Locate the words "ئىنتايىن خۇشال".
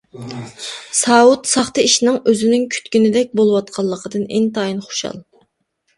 4.39-5.21